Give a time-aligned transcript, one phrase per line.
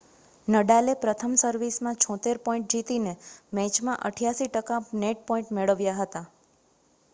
[0.47, 3.13] નડાલે પ્રથમ સર્વિસમાં 76 પોઇન્ટ જીતીને
[3.53, 6.27] મેચમાં 88 ટકા નેટ પોઇન્ટ મેળવ્યા હતા